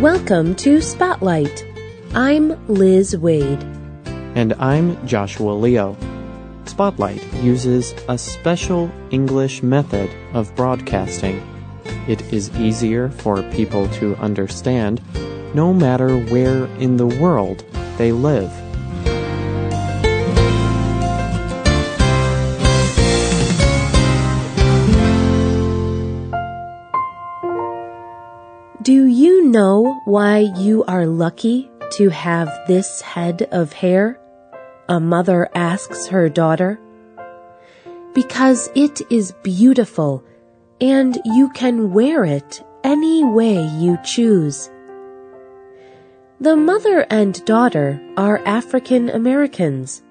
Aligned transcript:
Welcome 0.00 0.54
to 0.54 0.80
Spotlight. 0.80 1.62
I'm 2.14 2.56
Liz 2.68 3.14
Waid. 3.14 3.62
And 4.34 4.54
I'm 4.54 5.06
Joshua 5.06 5.52
Leo. 5.52 5.94
Spotlight 6.64 7.22
uses 7.42 7.94
a 8.08 8.16
special 8.16 8.90
English 9.10 9.62
method 9.62 10.08
of 10.32 10.56
broadcasting. 10.56 11.46
It 12.08 12.22
is 12.32 12.48
easier 12.56 13.10
for 13.10 13.42
people 13.52 13.90
to 13.96 14.16
understand 14.16 15.02
no 15.54 15.74
matter 15.74 16.16
where 16.18 16.64
in 16.76 16.96
the 16.96 17.06
world 17.06 17.62
they 17.98 18.10
live. 18.10 18.50
Do 28.82 29.04
you 29.04 29.44
know 29.44 30.00
why 30.06 30.38
you 30.56 30.84
are 30.84 31.04
lucky 31.04 31.70
to 31.98 32.08
have 32.08 32.48
this 32.66 33.02
head 33.02 33.46
of 33.52 33.74
hair? 33.74 34.18
A 34.88 34.98
mother 34.98 35.50
asks 35.54 36.06
her 36.06 36.30
daughter. 36.30 36.80
Because 38.14 38.70
it 38.74 39.02
is 39.10 39.34
beautiful 39.42 40.24
and 40.80 41.18
you 41.26 41.50
can 41.50 41.92
wear 41.92 42.24
it 42.24 42.64
any 42.82 43.22
way 43.22 43.62
you 43.66 43.98
choose. 44.02 44.70
The 46.40 46.56
mother 46.56 47.00
and 47.10 47.44
daughter 47.44 48.00
are 48.16 48.40
African 48.46 49.10
Americans. 49.10 50.02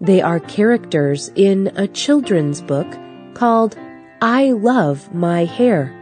They 0.00 0.22
are 0.22 0.38
characters 0.38 1.32
in 1.34 1.72
a 1.74 1.88
children's 1.88 2.62
book 2.62 2.86
called 3.34 3.76
I 4.22 4.52
Love 4.52 5.12
My 5.12 5.44
Hair. 5.44 5.99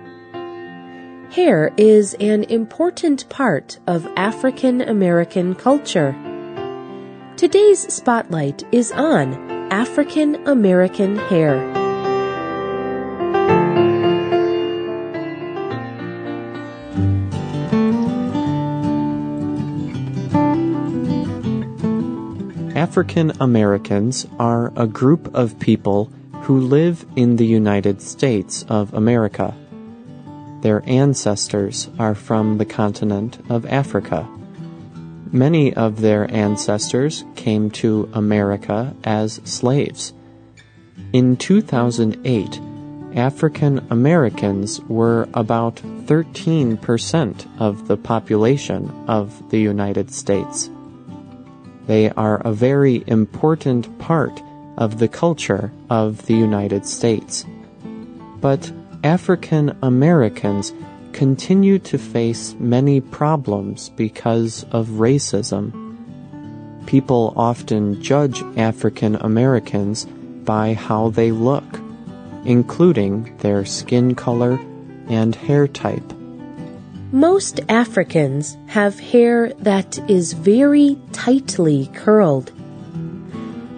Hair 1.30 1.73
is 1.77 2.14
an 2.14 2.45
important 2.45 3.28
part 3.28 3.78
of 3.86 4.08
African 4.16 4.80
American 4.80 5.55
culture. 5.55 6.16
Today's 7.36 7.80
spotlight 7.92 8.64
is 8.72 8.91
on 8.92 9.34
African 9.70 10.36
American 10.48 11.16
hair. 11.16 11.56
African 22.75 23.33
Americans 23.38 24.27
are 24.38 24.72
a 24.77 24.86
group 24.86 25.34
of 25.34 25.58
people 25.60 26.10
who 26.44 26.58
live 26.58 27.05
in 27.16 27.36
the 27.36 27.47
United 27.47 28.00
States 28.00 28.64
of 28.70 28.94
America. 28.94 29.55
Their 30.61 30.83
ancestors 30.87 31.89
are 31.98 32.14
from 32.14 32.59
the 32.59 32.64
continent 32.64 33.39
of 33.48 33.64
Africa. 33.67 34.28
Many 35.31 35.75
of 35.75 36.00
their 36.00 36.31
ancestors 36.34 37.25
came 37.37 37.70
to 37.73 38.09
America 38.12 38.95
as 39.05 39.41
slaves. 39.45 40.12
In 41.12 41.37
2008, 41.37 42.61
African 43.15 43.87
Americans 43.91 44.81
were 44.83 45.28
about 45.34 45.77
13% 45.77 47.61
of 47.61 47.89
the 47.89 47.97
population 47.97 48.91
of 49.06 49.50
the 49.50 49.61
United 49.61 50.11
States. 50.11 50.70
They 51.87 52.11
are 52.11 52.41
a 52.41 52.53
very 52.53 53.05
important 53.06 53.98
part 53.98 54.43
of 54.77 54.98
the 54.98 55.09
culture 55.09 55.72
of 55.89 56.27
the 56.27 56.34
United 56.34 56.84
States. 56.87 57.47
But 58.41 58.70
African 59.04 59.78
Americans 59.82 60.72
continue 61.12 61.78
to 61.78 61.98
face 61.98 62.54
many 62.58 63.00
problems 63.00 63.91
because 63.91 64.64
of 64.72 64.88
racism. 64.88 65.96
People 66.86 67.32
often 67.36 68.03
judge 68.03 68.42
African 68.56 69.14
Americans 69.16 70.04
by 70.04 70.75
how 70.75 71.10
they 71.10 71.31
look, 71.31 71.64
including 72.44 73.37
their 73.38 73.64
skin 73.64 74.14
color 74.14 74.58
and 75.08 75.34
hair 75.34 75.69
type. 75.69 76.12
Most 77.12 77.60
Africans 77.69 78.56
have 78.66 78.98
hair 78.98 79.53
that 79.60 79.98
is 80.10 80.32
very 80.32 80.98
tightly 81.12 81.88
curled. 81.94 82.53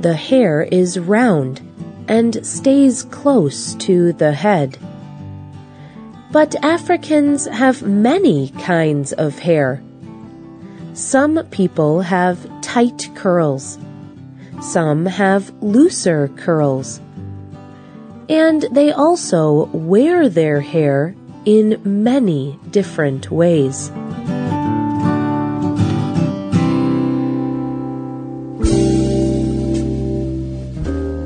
The 0.00 0.14
hair 0.14 0.62
is 0.62 0.98
round 0.98 1.60
and 2.08 2.44
stays 2.44 3.02
close 3.02 3.74
to 3.76 4.12
the 4.14 4.32
head. 4.32 4.78
But 6.32 6.54
Africans 6.62 7.46
have 7.46 7.82
many 7.82 8.50
kinds 8.50 9.12
of 9.12 9.40
hair. 9.40 9.82
Some 10.94 11.44
people 11.50 12.02
have 12.02 12.48
tight 12.62 13.08
curls. 13.16 13.78
Some 14.62 15.06
have 15.06 15.52
looser 15.60 16.28
curls. 16.28 17.00
And 18.28 18.62
they 18.70 18.92
also 18.92 19.64
wear 19.72 20.28
their 20.28 20.60
hair 20.60 21.16
in 21.44 21.80
many 21.84 22.60
different 22.70 23.30
ways. 23.32 23.90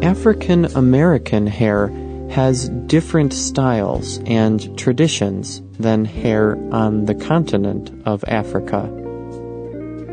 African 0.02 0.64
American 0.74 1.46
hair 1.46 1.90
has 2.34 2.68
different 2.86 3.32
styles 3.32 4.18
and 4.26 4.76
traditions 4.76 5.62
than 5.78 6.04
hair 6.04 6.56
on 6.72 7.04
the 7.04 7.14
continent 7.14 7.92
of 8.04 8.24
Africa. 8.26 8.90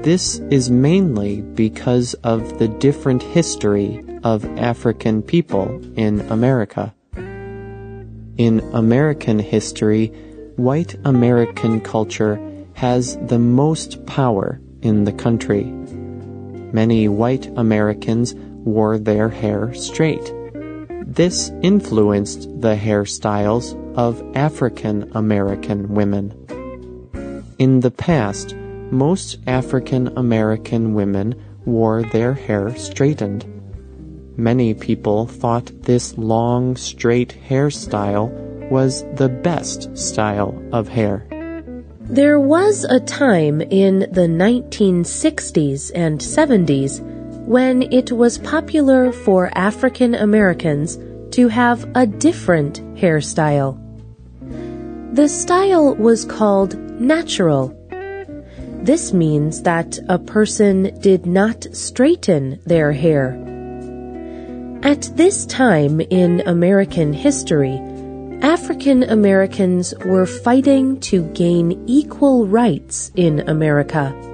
This 0.04 0.38
is 0.52 0.70
mainly 0.70 1.42
because 1.42 2.14
of 2.24 2.60
the 2.60 2.68
different 2.68 3.24
history 3.24 4.04
of 4.24 4.46
African 4.60 5.24
people 5.24 5.82
in 5.98 6.22
America. 6.30 6.94
In 8.38 8.60
American 8.72 9.40
history, 9.40 10.10
white 10.58 10.96
American 11.04 11.82
culture 11.82 12.40
has 12.74 13.18
the 13.26 13.40
most 13.40 14.06
power 14.06 14.62
in 14.84 15.06
the 15.06 15.12
country. 15.12 15.64
Many 15.64 17.08
white 17.08 17.48
Americans 17.58 18.36
wore 18.36 19.00
their 19.00 19.30
hair 19.30 19.74
straight. 19.74 20.32
This 21.12 21.52
influenced 21.62 22.62
the 22.62 22.74
hairstyles 22.74 23.76
of 23.98 24.24
African 24.34 25.12
American 25.14 25.94
women. 25.94 26.32
In 27.60 27.82
the 27.82 27.92
past, 27.92 28.56
most 28.92 29.38
African 29.46 30.18
American 30.18 30.94
women 30.94 31.36
wore 31.66 32.04
their 32.04 32.34
hair 32.34 32.74
straightened. 32.78 33.44
Many 34.38 34.74
people 34.74 35.28
thought 35.28 35.70
this 35.82 36.18
long, 36.18 36.78
straight 36.78 37.36
hairstyle 37.46 38.32
was 38.70 39.04
the 39.16 39.28
best 39.28 39.98
style 39.98 40.58
of 40.72 40.88
hair. 40.88 41.28
There 42.00 42.40
was 42.40 42.86
a 42.86 43.02
time 43.02 43.60
in 43.60 44.00
the 44.00 44.30
1960s 44.30 45.92
and 45.94 46.22
70s 46.22 47.21
when 47.46 47.84
it 47.92 48.12
was 48.12 48.38
popular 48.38 49.12
for 49.12 49.50
African 49.56 50.16
Americans 50.16 50.98
to 51.32 51.48
have 51.48 51.90
a 51.96 52.06
different 52.06 52.82
hairstyle. 52.96 53.78
The 55.14 55.28
style 55.28 55.96
was 55.96 56.26
called 56.26 56.78
natural. 57.00 57.76
This 58.84 59.14
means 59.14 59.62
that 59.64 60.00
a 60.08 60.18
person 60.18 60.98
did 61.02 61.26
not 61.26 61.68
straighten 61.74 62.60
their 62.66 62.92
hair. 62.92 63.38
At 64.84 65.12
this 65.16 65.46
time 65.46 66.02
in 66.02 66.42
American 66.48 67.14
history, 67.14 67.80
African 68.42 69.04
Americans 69.04 69.94
were 70.04 70.26
fighting 70.26 71.00
to 71.02 71.24
gain 71.34 71.84
equal 71.88 72.48
rights 72.48 73.12
in 73.16 73.48
America. 73.48 74.31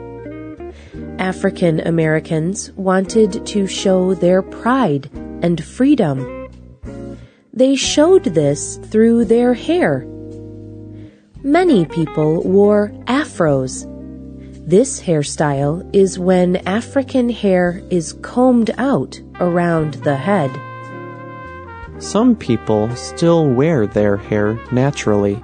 African 1.19 1.79
Americans 1.79 2.71
wanted 2.73 3.45
to 3.47 3.65
show 3.67 4.13
their 4.13 4.41
pride 4.41 5.09
and 5.41 5.63
freedom. 5.63 6.47
They 7.53 7.75
showed 7.75 8.23
this 8.23 8.77
through 8.77 9.25
their 9.25 9.53
hair. 9.53 10.05
Many 11.43 11.85
people 11.85 12.43
wore 12.43 12.89
afros. 13.05 13.85
This 14.67 15.01
hairstyle 15.01 15.89
is 15.95 16.19
when 16.19 16.57
African 16.67 17.29
hair 17.29 17.81
is 17.89 18.13
combed 18.21 18.71
out 18.77 19.19
around 19.39 19.95
the 19.95 20.15
head. 20.15 20.51
Some 21.99 22.35
people 22.35 22.95
still 22.95 23.49
wear 23.49 23.87
their 23.87 24.17
hair 24.17 24.59
naturally. 24.71 25.41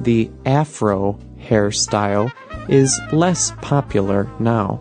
The 0.00 0.30
afro 0.44 1.18
hairstyle 1.38 2.32
is 2.68 3.00
less 3.12 3.52
popular 3.62 4.28
now 4.38 4.80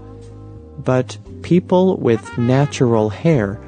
but 0.90 1.20
people 1.44 1.98
with 1.98 2.36
natural 2.40 3.10
hair 3.10 3.62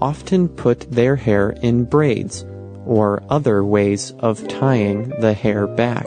often 0.00 0.48
put 0.48 0.88
their 0.92 1.16
hair 1.16 1.50
in 1.60 1.84
braids 1.84 2.44
or 2.86 3.20
other 3.28 3.64
ways 3.64 4.12
of 4.20 4.46
tying 4.46 5.08
the 5.18 5.32
hair 5.32 5.66
back. 5.66 6.06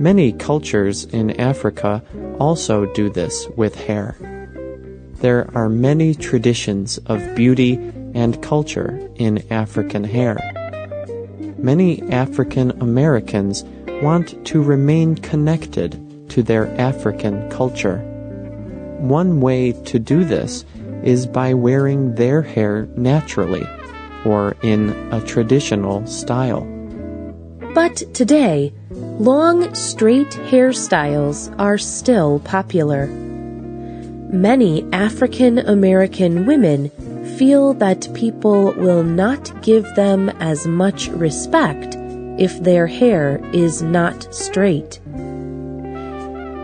Many 0.00 0.32
cultures 0.32 1.04
in 1.04 1.40
Africa 1.40 2.02
also 2.40 2.84
do 2.94 3.10
this 3.10 3.46
with 3.56 3.76
hair. 3.76 4.16
There 5.20 5.48
are 5.54 5.68
many 5.68 6.16
traditions 6.16 6.98
of 7.06 7.36
beauty 7.36 7.74
and 8.16 8.42
culture 8.42 9.08
in 9.14 9.44
African 9.52 10.02
hair. 10.02 10.36
Many 11.58 12.02
African 12.10 12.72
Americans 12.82 13.62
want 14.02 14.44
to 14.46 14.60
remain 14.60 15.14
connected 15.14 16.28
to 16.30 16.42
their 16.42 16.66
African 16.80 17.48
culture. 17.50 18.02
One 18.98 19.40
way 19.40 19.72
to 19.72 19.98
do 19.98 20.24
this 20.24 20.64
is 21.02 21.26
by 21.26 21.54
wearing 21.54 22.14
their 22.16 22.42
hair 22.42 22.88
naturally 22.96 23.66
or 24.24 24.56
in 24.62 24.90
a 25.12 25.20
traditional 25.20 26.06
style. 26.06 26.66
But 27.74 27.96
today, 28.12 28.72
long, 28.90 29.72
straight 29.74 30.30
hairstyles 30.50 31.54
are 31.58 31.78
still 31.78 32.40
popular. 32.40 33.06
Many 33.06 34.84
African 34.92 35.58
American 35.60 36.44
women 36.44 36.90
feel 37.38 37.74
that 37.74 38.12
people 38.14 38.72
will 38.72 39.04
not 39.04 39.62
give 39.62 39.84
them 39.94 40.28
as 40.40 40.66
much 40.66 41.08
respect 41.08 41.96
if 42.38 42.60
their 42.62 42.86
hair 42.88 43.40
is 43.52 43.80
not 43.80 44.34
straight. 44.34 45.00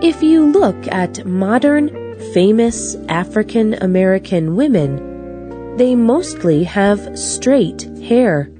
If 0.03 0.23
you 0.23 0.47
look 0.47 0.89
at 0.89 1.25
modern, 1.25 2.04
famous 2.33 2.97
African 3.09 3.75
American 3.75 4.57
women, 4.57 5.77
they 5.77 5.95
mostly 5.95 6.65
have 6.65 7.19
straight 7.19 7.83
hair. 8.03 8.51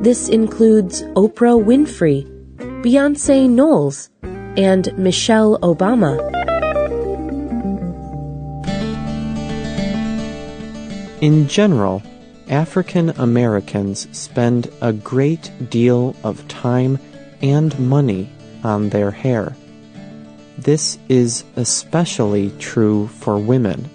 This 0.00 0.28
includes 0.28 1.02
Oprah 1.14 1.62
Winfrey, 1.62 2.26
Beyonce 2.82 3.48
Knowles, 3.48 4.10
and 4.56 4.96
Michelle 4.98 5.58
Obama. 5.60 6.18
In 11.20 11.48
general, 11.48 12.02
African 12.48 13.10
Americans 13.10 14.06
spend 14.12 14.70
a 14.80 14.92
great 14.92 15.50
deal 15.70 16.14
of 16.22 16.46
time 16.48 16.98
and 17.42 17.78
money 17.78 18.28
on 18.62 18.90
their 18.90 19.10
hair. 19.10 19.56
This 20.58 20.98
is 21.08 21.44
especially 21.56 22.50
true 22.58 23.08
for 23.08 23.38
women. 23.38 23.90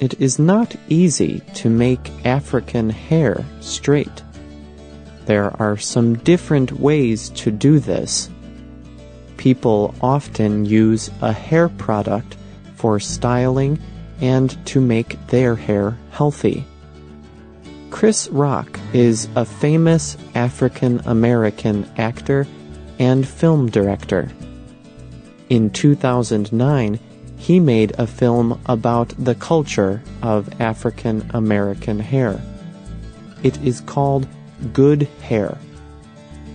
It 0.00 0.20
is 0.20 0.38
not 0.38 0.76
easy 0.88 1.40
to 1.54 1.68
make 1.68 2.12
African 2.24 2.90
hair 2.90 3.44
straight. 3.60 4.22
There 5.26 5.50
are 5.60 5.76
some 5.76 6.14
different 6.18 6.72
ways 6.72 7.30
to 7.30 7.50
do 7.50 7.80
this. 7.80 8.30
People 9.36 9.94
often 10.00 10.64
use 10.64 11.10
a 11.20 11.32
hair 11.32 11.68
product 11.68 12.36
for 12.76 13.00
styling 13.00 13.78
and 14.20 14.64
to 14.66 14.80
make 14.80 15.26
their 15.26 15.56
hair 15.56 15.98
healthy. 16.12 16.64
Chris 17.90 18.28
Rock 18.28 18.78
is 18.92 19.28
a 19.34 19.44
famous 19.44 20.16
African 20.34 21.00
American 21.06 21.90
actor 21.96 22.46
and 23.00 23.26
film 23.26 23.68
director. 23.68 24.30
In 25.48 25.70
2009, 25.70 27.00
he 27.38 27.60
made 27.60 27.92
a 27.98 28.06
film 28.06 28.60
about 28.66 29.14
the 29.18 29.34
culture 29.34 30.02
of 30.22 30.60
African 30.60 31.30
American 31.32 31.98
hair. 32.00 32.40
It 33.42 33.56
is 33.64 33.80
called 33.80 34.26
Good 34.72 35.02
Hair. 35.22 35.56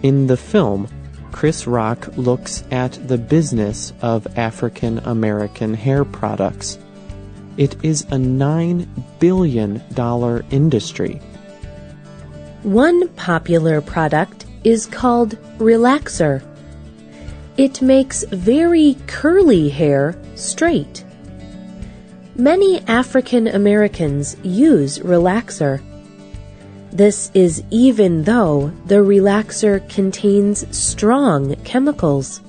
In 0.04 0.28
the 0.28 0.38
film, 0.38 0.88
Chris 1.32 1.66
Rock 1.66 2.08
looks 2.18 2.64
at 2.70 3.08
the 3.08 3.18
business 3.18 3.94
of 4.02 4.28
African 4.38 5.00
American 5.00 5.74
hair 5.74 6.06
products. 6.06 6.78
It 7.58 7.76
is 7.84 8.02
a 8.04 8.18
$9 8.18 8.88
billion 9.20 9.82
industry. 10.52 11.16
One 12.64 13.08
popular 13.10 13.82
product 13.82 14.46
is 14.64 14.86
called 14.86 15.32
Relaxer. 15.58 16.44
It 17.56 17.82
makes 17.82 18.24
very 18.24 18.98
curly 19.06 19.70
hair 19.70 20.16
straight. 20.36 21.06
Many 22.36 22.82
African 22.88 23.48
Americans 23.48 24.36
use 24.42 24.98
Relaxer. 25.00 25.82
This 26.92 27.30
is 27.36 27.64
even 27.70 28.24
though 28.24 28.72
the 28.88 29.04
relaxer 29.04 29.88
contains 29.88 30.66
strong 30.76 31.56
chemicals. 31.58 32.42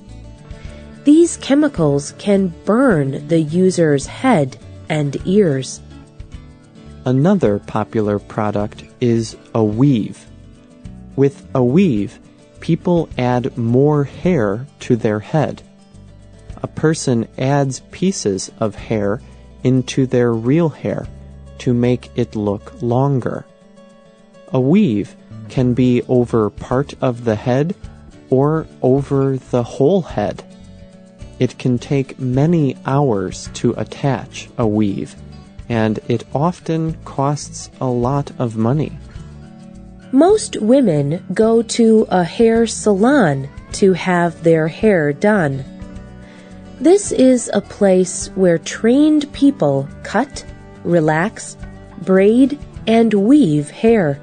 These 1.03 1.37
chemicals 1.37 2.15
can 2.17 2.47
burn 2.65 3.27
the 3.27 3.41
user's 3.41 4.07
head 4.07 4.57
and 4.89 5.15
ears. 5.25 5.81
Another 7.05 7.59
popular 7.59 8.17
product 8.17 8.85
is 9.01 9.37
a 9.53 9.63
weave. 9.63 10.25
With 11.15 11.47
a 11.53 11.63
weave, 11.63 12.19
people 12.65 13.07
add 13.15 13.55
more 13.55 14.05
hair 14.05 14.65
to 14.79 14.95
their 14.95 15.19
head. 15.19 15.61
A 16.63 16.67
person 16.67 17.27
adds 17.37 17.83
pieces 17.91 18.51
of 18.59 18.73
hair 18.73 19.21
into 19.63 20.07
their 20.07 20.33
real 20.33 20.69
hair 20.69 21.07
to 21.59 21.75
make 21.75 22.09
it 22.15 22.35
look 22.35 22.81
longer. 22.81 23.45
A 24.51 24.59
weave 24.59 25.15
can 25.47 25.75
be 25.75 26.01
over 26.07 26.49
part 26.49 26.95
of 27.01 27.23
the 27.23 27.35
head 27.35 27.75
or 28.31 28.65
over 28.81 29.37
the 29.37 29.61
whole 29.61 30.01
head. 30.01 30.43
It 31.37 31.59
can 31.59 31.77
take 31.77 32.17
many 32.17 32.75
hours 32.83 33.47
to 33.59 33.75
attach 33.77 34.49
a 34.57 34.65
weave, 34.65 35.13
and 35.69 35.99
it 36.07 36.23
often 36.33 36.97
costs 37.05 37.69
a 37.79 37.85
lot 37.85 38.31
of 38.39 38.57
money. 38.57 38.97
Most 40.15 40.55
women 40.61 41.25
go 41.33 41.61
to 41.61 42.07
a 42.07 42.23
hair 42.23 42.65
salon 42.67 43.49
to 43.73 43.91
have 43.91 44.43
their 44.43 44.69
hair 44.69 45.11
done. 45.11 45.65
This 46.79 47.11
is 47.11 47.51
a 47.53 47.59
place 47.59 48.27
where 48.27 48.57
trained 48.57 49.29
people 49.33 49.89
cut, 50.03 50.45
relax, 50.85 51.57
braid, 52.03 52.57
and 52.87 53.13
weave 53.13 53.69
hair. 53.69 54.17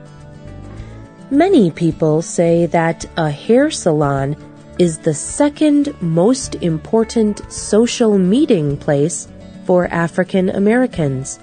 Many 1.31 1.71
people 1.71 2.23
say 2.23 2.65
that 2.65 3.05
a 3.19 3.31
hair 3.31 3.71
salon 3.71 4.35
is 4.79 4.97
the 4.97 5.13
second 5.13 5.95
most 6.01 6.55
important 6.63 7.53
social 7.53 8.17
meeting 8.17 8.79
place 8.79 9.29
for 9.67 9.89
African 9.89 10.49
Americans 10.49 11.39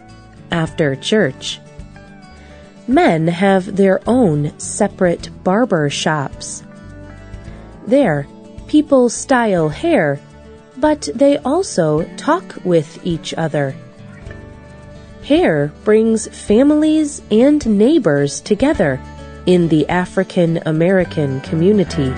after 0.50 0.96
church. 0.96 1.60
Men 2.90 3.28
have 3.28 3.76
their 3.76 4.02
own 4.08 4.58
separate 4.58 5.30
barber 5.44 5.92
shops. 5.92 6.64
There, 7.86 8.26
people 8.68 9.10
style 9.10 9.70
hair, 9.70 10.20
but 10.76 11.08
they 11.14 11.38
also 11.38 12.02
talk 12.18 12.56
with 12.66 13.00
each 13.06 13.32
other. 13.36 13.76
Hair 15.24 15.72
brings 15.84 16.28
families 16.30 17.22
and 17.30 17.64
neighbors 17.78 18.42
together 18.42 19.00
in 19.46 19.68
the 19.68 19.88
African 19.88 20.58
American 20.66 21.42
community. 21.42 22.10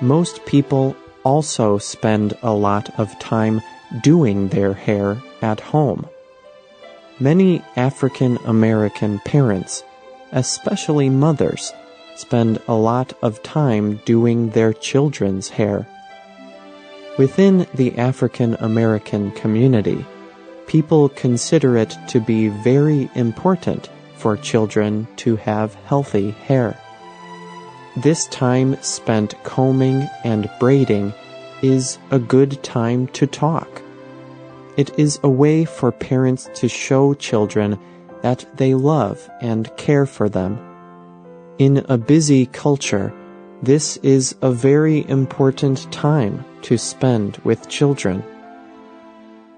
Most 0.00 0.46
people 0.46 0.94
also 1.24 1.78
spend 1.78 2.36
a 2.42 2.52
lot 2.52 2.98
of 2.98 3.18
time 3.18 3.60
doing 4.02 4.48
their 4.48 4.72
hair 4.72 5.20
at 5.40 5.60
home. 5.60 6.08
Many 7.20 7.62
African 7.76 8.38
American 8.46 9.18
parents, 9.20 9.84
especially 10.32 11.08
mothers, 11.10 11.72
spend 12.16 12.60
a 12.66 12.74
lot 12.74 13.12
of 13.22 13.42
time 13.42 14.00
doing 14.04 14.50
their 14.50 14.72
children's 14.72 15.48
hair. 15.48 15.86
Within 17.18 17.66
the 17.74 17.98
African 17.98 18.54
American 18.54 19.30
community, 19.32 20.04
people 20.66 21.08
consider 21.10 21.76
it 21.76 21.96
to 22.08 22.20
be 22.20 22.48
very 22.48 23.10
important 23.14 23.90
for 24.16 24.36
children 24.36 25.06
to 25.16 25.36
have 25.36 25.74
healthy 25.86 26.30
hair. 26.30 26.78
This 27.96 28.26
time 28.28 28.80
spent 28.80 29.34
combing 29.44 30.08
and 30.24 30.50
braiding 30.58 31.12
is 31.60 31.98
a 32.10 32.18
good 32.18 32.62
time 32.62 33.06
to 33.08 33.26
talk. 33.26 33.82
It 34.78 34.98
is 34.98 35.20
a 35.22 35.28
way 35.28 35.66
for 35.66 35.92
parents 35.92 36.48
to 36.54 36.68
show 36.68 37.12
children 37.12 37.78
that 38.22 38.46
they 38.56 38.74
love 38.74 39.28
and 39.42 39.74
care 39.76 40.06
for 40.06 40.30
them. 40.30 40.58
In 41.58 41.84
a 41.90 41.98
busy 41.98 42.46
culture, 42.46 43.12
this 43.62 43.98
is 43.98 44.34
a 44.40 44.50
very 44.50 45.06
important 45.10 45.92
time 45.92 46.46
to 46.62 46.78
spend 46.78 47.36
with 47.44 47.68
children. 47.68 48.24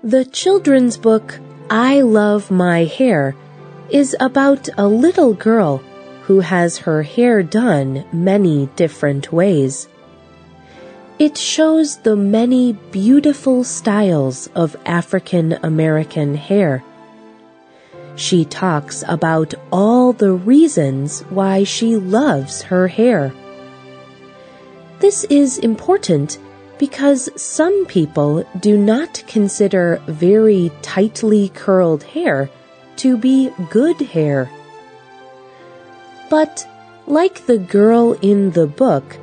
The 0.02 0.24
children's 0.24 0.96
book, 0.96 1.38
I 1.70 2.00
Love 2.00 2.50
My 2.50 2.82
Hair, 2.84 3.36
is 3.90 4.16
about 4.18 4.68
a 4.76 4.88
little 4.88 5.34
girl 5.34 5.80
who 6.26 6.40
has 6.40 6.78
her 6.78 7.02
hair 7.02 7.42
done 7.42 8.04
many 8.12 8.66
different 8.76 9.32
ways. 9.32 9.88
It 11.18 11.36
shows 11.36 11.98
the 11.98 12.16
many 12.16 12.72
beautiful 12.72 13.62
styles 13.62 14.48
of 14.54 14.76
African 14.84 15.52
American 15.62 16.34
hair. 16.34 16.82
She 18.16 18.44
talks 18.44 19.04
about 19.06 19.54
all 19.70 20.12
the 20.12 20.32
reasons 20.32 21.20
why 21.30 21.64
she 21.64 21.96
loves 21.96 22.62
her 22.62 22.88
hair. 22.88 23.32
This 25.00 25.24
is 25.24 25.58
important 25.58 26.38
because 26.78 27.28
some 27.40 27.86
people 27.86 28.44
do 28.60 28.78
not 28.78 29.22
consider 29.26 30.00
very 30.06 30.70
tightly 30.82 31.50
curled 31.50 32.02
hair 32.02 32.48
to 32.96 33.16
be 33.16 33.50
good 33.70 34.00
hair. 34.00 34.50
But, 36.30 36.66
like 37.06 37.46
the 37.46 37.58
girl 37.58 38.12
in 38.22 38.50
the 38.52 38.66
book, 38.66 39.18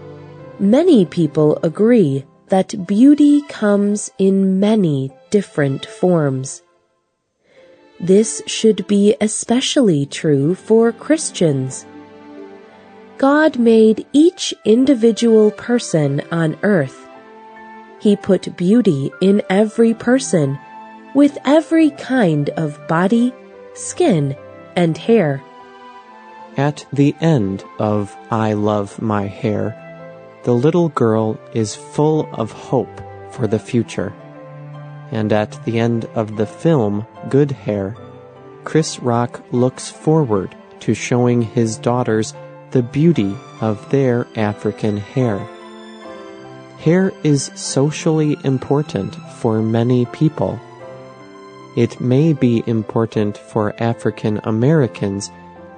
Many 0.61 1.05
people 1.07 1.57
agree 1.63 2.23
that 2.49 2.85
beauty 2.85 3.41
comes 3.49 4.11
in 4.19 4.59
many 4.59 5.09
different 5.31 5.87
forms. 5.87 6.61
This 7.99 8.43
should 8.45 8.85
be 8.85 9.15
especially 9.19 10.05
true 10.05 10.53
for 10.53 10.91
Christians. 10.91 11.87
God 13.17 13.57
made 13.57 14.05
each 14.13 14.53
individual 14.65 15.49
person 15.49 16.21
on 16.31 16.55
earth. 16.61 17.07
He 17.99 18.15
put 18.15 18.55
beauty 18.55 19.11
in 19.19 19.41
every 19.49 19.95
person 19.95 20.59
with 21.15 21.39
every 21.43 21.89
kind 21.89 22.51
of 22.51 22.87
body, 22.87 23.33
skin, 23.73 24.37
and 24.75 24.95
hair. 24.95 25.41
At 26.61 26.85
the 26.93 27.15
end 27.19 27.63
of 27.79 28.15
I 28.29 28.53
Love 28.53 29.01
My 29.01 29.25
Hair, 29.25 29.73
the 30.43 30.53
little 30.53 30.89
girl 30.89 31.39
is 31.55 31.73
full 31.73 32.29
of 32.33 32.51
hope 32.51 33.01
for 33.31 33.47
the 33.47 33.57
future. 33.57 34.13
And 35.09 35.33
at 35.33 35.59
the 35.65 35.79
end 35.79 36.05
of 36.13 36.37
the 36.37 36.45
film, 36.45 37.07
Good 37.29 37.49
Hair, 37.49 37.97
Chris 38.63 38.99
Rock 38.99 39.43
looks 39.51 39.89
forward 39.89 40.55
to 40.81 40.93
showing 40.93 41.41
his 41.41 41.77
daughters 41.77 42.35
the 42.69 42.83
beauty 42.83 43.35
of 43.59 43.89
their 43.89 44.27
African 44.35 44.97
hair. 44.97 45.39
Hair 46.77 47.11
is 47.23 47.49
socially 47.55 48.37
important 48.43 49.15
for 49.39 49.63
many 49.63 50.05
people. 50.05 50.59
It 51.75 51.99
may 51.99 52.33
be 52.33 52.63
important 52.67 53.35
for 53.35 53.73
African 53.81 54.39
Americans 54.43 55.31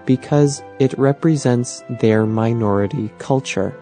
because 0.06 0.64
it 0.80 0.98
represents 0.98 1.84
their 1.90 2.26
minority 2.26 3.12
culture. 3.18 3.76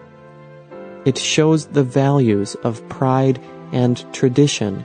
It 1.04 1.18
shows 1.18 1.66
the 1.66 1.82
values 1.82 2.54
of 2.62 2.86
pride 2.88 3.40
and 3.72 4.04
tradition. 4.12 4.84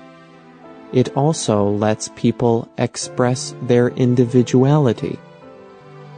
It 0.94 1.16
also 1.16 1.70
lets 1.70 2.10
people 2.16 2.68
express 2.78 3.54
their 3.64 3.90
individuality. 3.90 5.20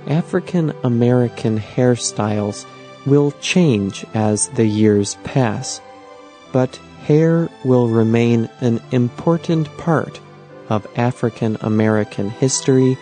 African 0.08 0.74
American 0.84 1.60
hairstyles 1.60 2.66
will 3.06 3.32
change 3.42 4.06
as 4.14 4.48
the 4.50 4.66
years 4.66 5.16
pass, 5.24 5.82
but 6.52 6.80
hair 7.04 7.50
will 7.66 7.90
remain 7.90 8.50
an 8.62 8.82
important 8.92 9.68
part 9.78 10.20
of 10.70 10.88
African 10.96 11.58
American 11.62 12.30
history 12.30 12.98